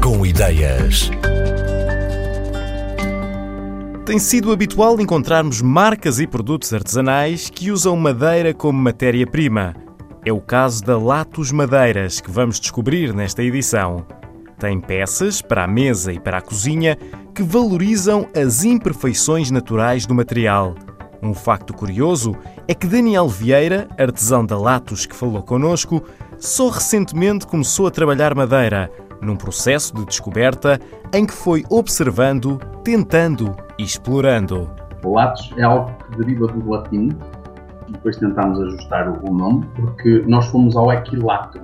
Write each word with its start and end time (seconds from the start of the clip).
Com 0.00 0.24
Ideias. 0.24 1.10
Tem 4.06 4.16
sido 4.16 4.52
habitual 4.52 5.00
encontrarmos 5.00 5.60
marcas 5.60 6.20
e 6.20 6.26
produtos 6.26 6.72
artesanais 6.72 7.50
que 7.50 7.72
usam 7.72 7.96
madeira 7.96 8.54
como 8.54 8.80
matéria-prima. 8.80 9.74
É 10.24 10.32
o 10.32 10.40
caso 10.40 10.84
da 10.84 10.96
Latos 10.96 11.50
Madeiras, 11.50 12.20
que 12.20 12.30
vamos 12.30 12.60
descobrir 12.60 13.12
nesta 13.12 13.42
edição. 13.42 14.06
Tem 14.56 14.80
peças 14.80 15.42
para 15.42 15.64
a 15.64 15.68
mesa 15.68 16.12
e 16.12 16.20
para 16.20 16.38
a 16.38 16.42
cozinha 16.42 16.96
que 17.34 17.42
valorizam 17.42 18.28
as 18.36 18.62
imperfeições 18.62 19.50
naturais 19.50 20.06
do 20.06 20.14
material. 20.14 20.76
Um 21.20 21.34
facto 21.34 21.74
curioso 21.74 22.36
é 22.68 22.74
que 22.74 22.86
Daniel 22.86 23.28
Vieira, 23.28 23.88
artesão 23.98 24.46
da 24.46 24.56
Latos 24.56 25.06
que 25.06 25.14
falou 25.16 25.42
connosco, 25.42 26.04
só 26.38 26.68
recentemente 26.68 27.46
começou 27.46 27.86
a 27.86 27.90
trabalhar 27.90 28.34
madeira, 28.34 28.90
num 29.22 29.36
processo 29.36 29.94
de 29.94 30.04
descoberta 30.04 30.78
em 31.14 31.24
que 31.24 31.32
foi 31.32 31.64
observando, 31.70 32.58
tentando 32.84 33.54
e 33.78 33.84
explorando. 33.84 34.68
Latos 35.04 35.52
é 35.56 35.62
algo 35.62 35.90
que 35.90 36.18
deriva 36.18 36.46
do 36.48 36.70
latim, 36.70 37.10
depois 37.88 38.16
tentámos 38.16 38.60
ajustar 38.60 39.08
o 39.08 39.32
nome, 39.32 39.66
porque 39.74 40.22
nós 40.26 40.46
fomos 40.46 40.76
ao 40.76 40.92
equilatro. 40.92 41.62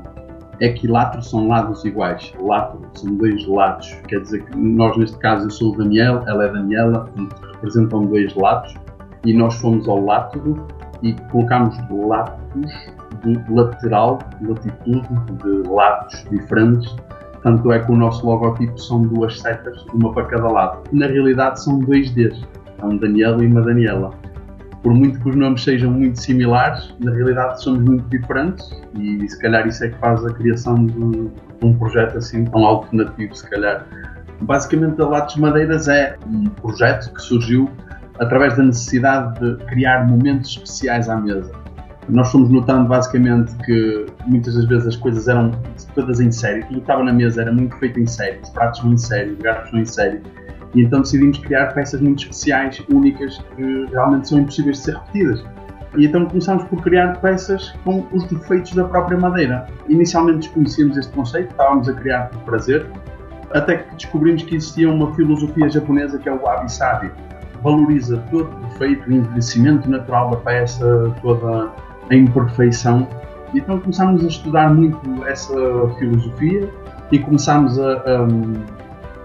Equilatro 0.61 1.23
são 1.23 1.47
lados 1.47 1.85
iguais, 1.85 2.33
latro 2.41 2.80
são 2.95 3.15
dois 3.15 3.47
lados, 3.47 3.93
quer 4.09 4.21
dizer 4.21 4.45
que 4.45 4.57
nós, 4.57 4.97
neste 4.97 5.16
caso, 5.19 5.47
eu 5.47 5.51
sou 5.51 5.73
o 5.73 5.77
Daniel, 5.77 6.25
ela 6.27 6.47
é 6.47 6.52
Daniela, 6.52 7.09
representam 7.52 8.07
dois 8.07 8.35
lados, 8.35 8.75
e 9.25 9.33
nós 9.33 9.55
fomos 9.55 9.88
ao 9.88 10.05
látro 10.05 10.66
e 11.02 11.13
colocámos 11.30 11.77
latos 11.91 12.73
de 13.23 13.52
lateral, 13.52 14.19
latitude, 14.43 15.09
de 15.43 15.69
lados 15.69 16.25
diferentes. 16.30 16.97
Tanto 17.43 17.73
é 17.73 17.79
que 17.79 17.93
o 17.93 17.97
nosso 17.97 18.27
logotipo 18.27 18.79
são 18.79 19.03
duas 19.03 19.41
setas, 19.41 19.85
uma 19.95 20.13
para 20.13 20.25
cada 20.27 20.49
lado. 20.49 20.83
Na 20.93 21.07
realidade 21.07 21.63
são 21.63 21.79
dois 21.79 22.11
Ds, 22.11 22.45
é 22.81 22.85
um 22.85 22.97
Daniel 22.97 23.43
e 23.43 23.47
uma 23.47 23.63
Daniela. 23.63 24.11
Por 24.83 24.95
muito 24.95 25.21
que 25.21 25.29
os 25.29 25.37
nomes 25.37 25.63
sejam 25.63 25.91
muito 25.91 26.21
similares, 26.21 26.95
na 27.01 27.13
realidade 27.13 27.63
somos 27.63 27.81
muito 27.81 28.09
diferentes 28.09 28.71
e 28.99 29.29
se 29.29 29.39
calhar 29.41 29.66
isso 29.66 29.85
é 29.85 29.89
que 29.89 29.99
faz 29.99 30.25
a 30.25 30.33
criação 30.33 30.87
de 30.87 31.31
um 31.63 31.77
projeto 31.79 32.19
assim 32.19 32.45
tão 32.45 32.65
alternativo, 32.65 33.35
se 33.35 33.49
calhar. 33.51 33.85
Basicamente, 34.41 35.01
a 35.03 35.07
Latos 35.07 35.37
Madeiras 35.37 35.89
é 35.89 36.16
um 36.27 36.45
projeto 36.45 37.13
que 37.13 37.21
surgiu 37.21 37.69
através 38.21 38.57
da 38.57 38.63
necessidade 38.63 39.39
de 39.41 39.65
criar 39.65 40.07
momentos 40.07 40.51
especiais 40.51 41.09
à 41.09 41.16
mesa. 41.16 41.53
Nós 42.09 42.32
fomos 42.32 42.48
notando 42.48 42.88
basicamente 42.88 43.54
que 43.64 44.06
muitas 44.26 44.54
das 44.54 44.64
vezes 44.64 44.87
as 44.88 44.96
coisas 44.96 45.28
eram 45.28 45.51
todas 45.95 46.20
em 46.20 46.32
série, 46.32 46.62
tudo 46.62 46.74
que 46.74 46.80
estava 46.80 47.04
na 47.04 47.12
mesa 47.12 47.42
era 47.42 47.52
muito 47.52 47.76
feito 47.76 48.01
em 48.01 48.06
série, 48.06 48.38
os 48.42 48.48
pratos 48.51 48.80
vão 48.80 48.95
em 48.95 48.98
série, 48.98 49.32
os 49.32 49.38
garfos 49.38 49.70
vão 49.70 49.80
em 49.80 49.84
série, 49.84 50.23
e 50.74 50.82
então 50.82 51.02
decidimos 51.02 51.38
criar 51.38 51.66
peças 51.74 52.01
muito 52.01 52.23
especiais, 52.23 52.82
únicas, 52.90 53.38
que 53.56 53.86
realmente 53.90 54.29
são 54.29 54.38
impossíveis 54.40 54.79
de 54.79 54.84
ser 54.84 54.95
repetidas. 54.95 55.45
E 55.96 56.06
então 56.06 56.26
começámos 56.26 56.64
por 56.64 56.82
criar 56.82 57.18
peças 57.20 57.74
com 57.84 58.06
os 58.12 58.24
defeitos 58.24 58.73
da 58.74 58.84
própria 58.84 59.18
madeira. 59.18 59.66
Inicialmente 59.88 60.40
desconhecíamos 60.40 60.96
este 60.96 61.12
conceito, 61.12 61.51
estávamos 61.51 61.88
a 61.88 61.95
criar 61.95 62.29
por 62.29 62.40
prazer, 62.42 62.86
até 63.52 63.79
que 63.79 63.95
descobrimos 63.95 64.42
que 64.42 64.56
existia 64.56 64.91
uma 64.91 65.14
filosofia 65.14 65.69
japonesa 65.69 66.19
que 66.19 66.28
é 66.28 66.32
o 66.32 66.38
wabi-sabi, 66.38 67.10
valoriza 67.62 68.19
todo 68.31 68.50
o 68.50 68.66
defeito, 68.66 69.09
o 69.09 69.12
envelhecimento 69.12 69.91
natural 69.91 70.31
da 70.31 70.36
peça, 70.36 71.14
toda 71.22 71.70
a 72.10 72.14
imperfeição. 72.14 73.09
Então 73.54 73.81
começámos 73.81 74.25
a 74.25 74.28
estudar 74.28 74.75
muito 74.75 75.26
essa 75.26 75.54
filosofia 75.98 76.69
e 77.10 77.19
começámos 77.19 77.78
a, 77.78 77.92
a 77.92 78.28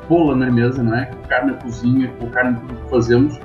pô-la 0.07 0.35
na 0.35 0.51
mesa, 0.51 0.81
não 0.83 0.95
é? 0.95 1.05
colocar 1.05 1.45
na 1.45 1.53
cozinha, 1.53 2.07
colocar 2.19 2.49
em 2.49 2.55
tudo 2.55 2.75
que 2.75 2.89
fazemos, 2.89 3.39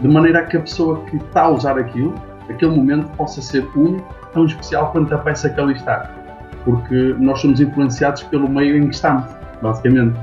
de 0.00 0.08
maneira 0.08 0.44
que 0.46 0.56
a 0.56 0.60
pessoa 0.60 1.04
que 1.04 1.16
está 1.16 1.42
a 1.42 1.50
usar 1.50 1.78
aquilo, 1.78 2.14
aquele 2.48 2.74
momento, 2.74 3.08
possa 3.16 3.40
ser 3.40 3.66
único, 3.76 4.14
tão 4.32 4.46
especial 4.46 4.90
quanto 4.92 5.14
a 5.14 5.18
peça 5.18 5.48
que 5.50 5.60
ali 5.60 5.74
está. 5.74 6.10
Porque 6.64 7.14
nós 7.18 7.40
somos 7.40 7.60
influenciados 7.60 8.22
pelo 8.24 8.48
meio 8.48 8.76
em 8.76 8.88
que 8.88 8.94
estamos, 8.94 9.24
basicamente. 9.60 10.18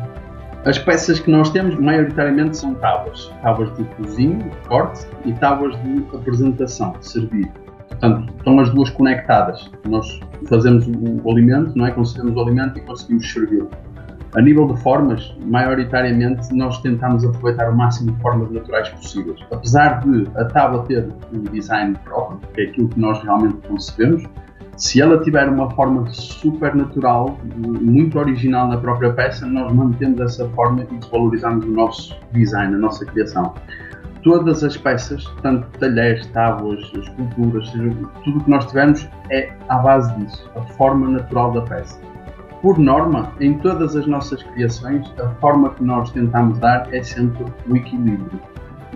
As 0.65 0.77
peças 0.77 1.19
que 1.19 1.31
nós 1.31 1.49
temos, 1.49 1.75
maioritariamente, 1.75 2.57
são 2.57 2.73
tábuas. 2.75 3.31
Tábuas 3.41 3.75
de 3.77 3.83
cozinha, 3.95 4.37
de 4.37 4.67
corte, 4.67 5.07
e 5.25 5.33
tábuas 5.33 5.81
de 5.83 6.05
apresentação, 6.13 6.93
de 6.99 7.07
servir. 7.07 7.49
Portanto, 7.89 8.33
estão 8.37 8.59
as 8.59 8.69
duas 8.69 8.89
conectadas. 8.91 9.69
Nós 9.87 10.19
fazemos 10.47 10.87
o 10.87 11.29
alimento, 11.29 11.77
não 11.77 11.85
é? 11.85 11.91
Concebemos 11.91 12.35
o 12.35 12.39
alimento 12.41 12.79
e 12.79 12.81
conseguimos 12.81 13.31
servi-lo. 13.31 13.69
A 14.35 14.41
nível 14.41 14.67
de 14.67 14.79
formas, 14.81 15.35
maioritariamente 15.45 16.53
nós 16.53 16.79
tentamos 16.81 17.25
aproveitar 17.25 17.71
o 17.71 17.75
máximo 17.75 18.11
de 18.11 18.21
formas 18.21 18.51
naturais 18.51 18.89
possíveis. 18.89 19.39
Apesar 19.51 20.01
de 20.01 20.27
a 20.37 20.45
tábua 20.45 20.85
ter 20.85 21.09
um 21.33 21.43
design 21.45 21.97
próprio, 22.03 22.39
que 22.53 22.61
é 22.61 22.63
aquilo 22.65 22.89
que 22.89 22.99
nós 22.99 23.21
realmente 23.23 23.55
concebemos, 23.67 24.23
se 24.77 25.01
ela 25.01 25.19
tiver 25.21 25.49
uma 25.49 25.69
forma 25.71 26.07
super 26.09 26.75
natural, 26.75 27.37
muito 27.57 28.19
original 28.19 28.67
na 28.67 28.77
própria 28.77 29.11
peça, 29.11 29.45
nós 29.47 29.73
mantemos 29.73 30.21
essa 30.21 30.47
forma 30.51 30.83
e 30.83 30.95
desvalorizamos 30.95 31.65
o 31.65 31.71
nosso 31.71 32.15
design, 32.31 32.75
a 32.75 32.77
nossa 32.77 33.05
criação. 33.05 33.55
Todas 34.23 34.63
as 34.63 34.75
peças, 34.75 35.25
tanto 35.41 35.65
talheres, 35.79 36.27
tábuas, 36.27 36.79
esculturas, 36.93 37.69
tudo 37.69 38.39
o 38.39 38.43
que 38.43 38.49
nós 38.49 38.65
tivermos 38.67 39.07
é 39.29 39.51
à 39.69 39.77
base 39.77 40.13
disso, 40.17 40.49
a 40.55 40.61
forma 40.73 41.07
natural 41.07 41.53
da 41.53 41.61
peça. 41.61 41.99
Por 42.61 42.77
norma, 42.77 43.31
em 43.39 43.57
todas 43.59 43.95
as 43.95 44.05
nossas 44.05 44.43
criações, 44.43 45.09
a 45.19 45.29
forma 45.35 45.69
que 45.69 45.83
nós 45.83 46.11
tentamos 46.11 46.59
dar 46.59 46.93
é 46.93 47.01
sempre 47.01 47.45
o 47.67 47.75
equilíbrio 47.75 48.41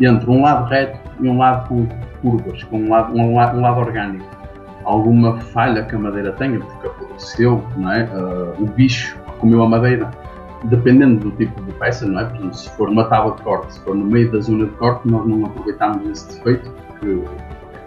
entre 0.02 0.30
um 0.30 0.42
lado 0.42 0.70
reto 0.70 1.00
e 1.22 1.30
um 1.30 1.38
lado 1.38 1.70
com 1.70 1.88
curvas, 2.22 2.64
com 2.64 2.80
um 2.80 2.90
lado, 2.90 3.16
um 3.16 3.36
lado, 3.36 3.58
um 3.58 3.62
lado 3.62 3.80
orgânico 3.80 4.44
alguma 4.86 5.40
falha 5.40 5.84
que 5.84 5.96
a 5.96 6.00
madeira 6.00 6.32
tenha, 6.34 6.60
porque 6.60 6.88
apodreceu, 6.88 7.64
é? 7.92 8.04
Uh, 8.04 8.64
o 8.64 8.68
bicho 8.68 9.18
comeu 9.40 9.64
a 9.64 9.70
madeira, 9.70 10.10
dependendo 10.66 11.30
do 11.30 11.32
tipo 11.38 11.62
de 11.64 11.74
peça, 11.74 12.06
não 12.06 12.20
é? 12.20 12.26
Por 12.26 12.54
se 12.54 12.70
for 12.72 12.90
uma 12.90 13.06
tábua 13.06 13.36
de 13.36 13.42
corte, 13.44 13.74
se 13.74 13.80
for 13.82 13.96
no 13.96 14.06
meio 14.06 14.32
da 14.32 14.40
zona 14.40 14.66
de 14.66 14.72
corte, 14.74 15.08
nós 15.08 15.26
não 15.26 15.46
aproveitamos 15.46 16.10
esse 16.10 16.38
defeito, 16.38 16.72
porque 16.88 17.24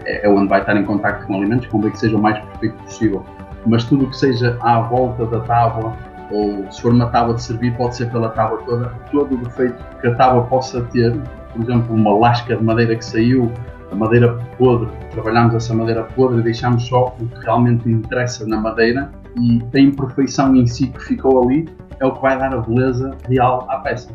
é, 0.05 0.25
é 0.25 0.29
onde 0.29 0.47
vai 0.47 0.59
estar 0.61 0.75
em 0.75 0.83
contato 0.83 1.25
com 1.25 1.35
alimentos, 1.35 1.67
convém 1.67 1.91
que 1.91 1.99
seja 1.99 2.15
o 2.15 2.21
mais 2.21 2.37
perfeito 2.39 2.75
possível. 2.83 3.25
Mas 3.65 3.83
tudo 3.85 4.05
o 4.05 4.09
que 4.09 4.17
seja 4.17 4.57
à 4.61 4.81
volta 4.81 5.25
da 5.25 5.39
tábua, 5.41 5.93
ou 6.31 6.71
se 6.71 6.81
for 6.81 6.93
uma 6.93 7.07
tábua 7.07 7.35
de 7.35 7.43
servir, 7.43 7.75
pode 7.75 7.95
ser 7.95 8.11
pela 8.11 8.29
tábua 8.29 8.59
toda, 8.65 8.89
todo 9.11 9.35
o 9.35 9.37
defeito 9.37 9.83
que 10.01 10.07
a 10.07 10.15
tábua 10.15 10.43
possa 10.43 10.81
ter, 10.83 11.15
por 11.53 11.63
exemplo, 11.63 11.95
uma 11.95 12.17
lasca 12.17 12.55
de 12.55 12.63
madeira 12.63 12.95
que 12.95 13.03
saiu, 13.03 13.51
a 13.91 13.95
madeira 13.95 14.37
podre, 14.57 14.89
trabalhamos 15.11 15.55
essa 15.55 15.73
madeira 15.73 16.03
podre 16.03 16.41
deixamos 16.41 16.85
só 16.87 17.07
o 17.07 17.11
que 17.11 17.39
realmente 17.45 17.89
interessa 17.89 18.45
na 18.45 18.59
madeira 18.59 19.09
e 19.39 19.61
a 19.73 19.79
imperfeição 19.79 20.55
em 20.55 20.65
si 20.65 20.87
que 20.87 20.99
ficou 21.03 21.43
ali 21.43 21.67
é 21.99 22.05
o 22.05 22.13
que 22.13 22.21
vai 22.21 22.37
dar 22.37 22.53
a 22.53 22.57
beleza 22.57 23.15
real 23.27 23.65
à 23.69 23.79
peça. 23.79 24.09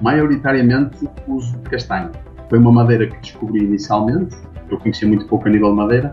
Maioritariamente 0.00 1.08
uso 1.26 1.56
de 1.58 1.70
castanho. 1.70 2.10
Foi 2.48 2.58
uma 2.58 2.72
madeira 2.72 3.06
que 3.06 3.18
descobri 3.20 3.64
inicialmente, 3.64 4.36
eu 4.70 4.78
conhecia 4.78 5.08
muito 5.08 5.26
pouco 5.26 5.48
a 5.48 5.50
nível 5.50 5.70
de 5.70 5.76
madeira, 5.76 6.12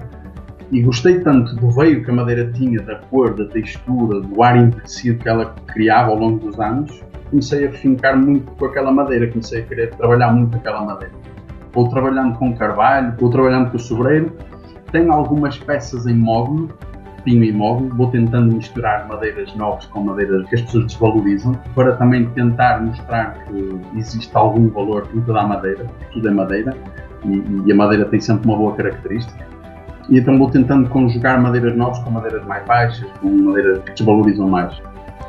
e 0.71 0.81
gostei 0.81 1.19
tanto 1.19 1.55
do 1.55 1.69
veio 1.69 2.03
que 2.03 2.09
a 2.09 2.13
madeira 2.13 2.51
tinha, 2.53 2.81
da 2.81 2.95
cor, 2.95 3.33
da 3.35 3.45
textura, 3.45 4.21
do 4.21 4.41
ar 4.41 4.57
envelhecido 4.57 5.19
que 5.19 5.29
ela 5.29 5.53
criava 5.67 6.11
ao 6.11 6.17
longo 6.17 6.39
dos 6.39 6.59
anos, 6.59 7.03
comecei 7.29 7.67
a 7.67 7.71
fincar 7.71 8.17
muito 8.17 8.51
com 8.53 8.65
aquela 8.65 8.91
madeira, 8.91 9.27
comecei 9.27 9.61
a 9.61 9.65
querer 9.65 9.93
trabalhar 9.95 10.31
muito 10.33 10.55
aquela 10.57 10.83
madeira 10.83 11.13
ou 11.75 11.89
trabalhando 11.89 12.37
com 12.37 12.55
carvalho, 12.55 13.15
ou 13.19 13.29
trabalhando 13.29 13.71
com 13.71 13.79
sobreiro. 13.79 14.31
Tenho 14.91 15.11
algumas 15.11 15.57
peças 15.57 16.05
em 16.05 16.13
móvel, 17.23 17.25
pinho 17.25 17.43
imóvel, 17.43 17.89
vou 17.95 18.07
tentando 18.11 18.55
misturar 18.55 19.07
madeiras 19.07 19.53
novas 19.55 19.85
com 19.87 20.01
madeiras 20.01 20.47
que 20.49 20.55
as 20.55 20.61
pessoas 20.61 20.85
desvalorizam, 20.87 21.53
para 21.73 21.95
também 21.95 22.25
tentar 22.31 22.81
mostrar 22.81 23.37
que 23.45 23.79
existe 23.97 24.29
algum 24.33 24.69
valor 24.69 25.07
em 25.13 25.21
toda 25.21 25.41
a 25.41 25.47
madeira, 25.47 25.85
tudo 26.11 26.27
é 26.27 26.31
madeira, 26.31 26.75
e, 27.25 27.43
e 27.65 27.71
a 27.71 27.75
madeira 27.75 28.05
tem 28.05 28.19
sempre 28.19 28.47
uma 28.47 28.57
boa 28.57 28.75
característica. 28.75 29.45
E 30.09 30.19
então 30.19 30.37
vou 30.37 30.49
tentando 30.49 30.89
conjugar 30.89 31.41
madeiras 31.41 31.75
novas 31.77 31.99
com 31.99 32.11
madeiras 32.11 32.45
mais 32.45 32.65
baixas, 32.65 33.09
com 33.21 33.29
madeiras 33.29 33.79
que 33.83 33.91
desvalorizam 33.91 34.49
mais. 34.49 34.81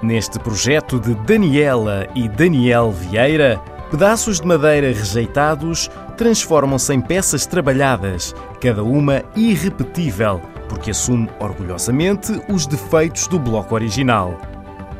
Neste 0.02 0.38
projeto 0.38 0.99
de 0.99 1.14
Daniela 1.14 2.06
e 2.14 2.29
Daniel 2.29 2.90
Vieira, 2.90 3.61
pedaços 3.90 4.40
de 4.40 4.47
madeira 4.47 4.88
rejeitados 4.88 5.88
transformam-se 6.17 6.93
em 6.93 7.00
peças 7.00 7.47
trabalhadas, 7.47 8.35
cada 8.61 8.82
uma 8.82 9.23
irrepetível, 9.37 10.40
porque 10.69 10.90
assume 10.90 11.28
orgulhosamente 11.38 12.40
os 12.49 12.66
defeitos 12.66 13.26
do 13.26 13.38
bloco 13.38 13.75
original. 13.75 14.38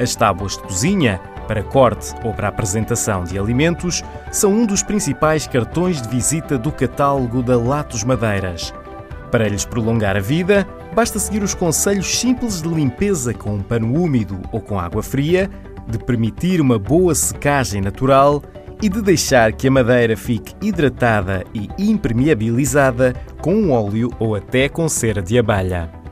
As 0.01 0.15
tábuas 0.15 0.57
de 0.57 0.63
cozinha, 0.63 1.21
para 1.47 1.63
corte 1.63 2.15
ou 2.25 2.33
para 2.33 2.49
apresentação 2.49 3.25
de 3.25 3.39
alimentos, 3.39 4.03
são 4.33 4.53
um 4.53 4.67
dos 4.67 4.83
principais 4.83 5.47
cartões 5.47 6.01
de 6.01 6.09
visita 6.09 6.59
do 6.59 6.73
catálogo 6.73 7.43
da 7.43 7.57
Latos 7.57 8.03
Madeiras. 8.03 8.73
Para 9.31 9.49
lhes 9.49 9.65
prolongar 9.65 10.17
a 10.17 10.21
vida, 10.21 10.67
basta 10.95 11.19
seguir 11.19 11.43
os 11.43 11.55
conselhos 11.55 12.07
simples 12.07 12.63
de 12.63 12.69
limpeza 12.69 13.35
com 13.35 13.55
um 13.55 13.63
pano 13.63 13.93
úmido 13.93 14.41
ou 14.53 14.61
com 14.61 14.79
água 14.79 15.03
fria, 15.03 15.51
de 15.87 15.99
permitir 15.99 16.61
uma 16.61 16.79
boa 16.79 17.15
secagem 17.15 17.81
natural 17.81 18.43
e 18.85 18.89
de 18.91 19.01
deixar 19.01 19.55
que 19.55 19.67
a 19.67 19.71
madeira 19.71 20.15
fique 20.15 20.55
hidratada 20.61 21.43
e 21.55 21.71
impermeabilizada 21.79 23.15
com 23.41 23.71
óleo 23.71 24.11
ou 24.19 24.35
até 24.35 24.69
com 24.69 24.87
cera 24.91 25.23
de 25.23 25.39
abelha. 25.39 26.04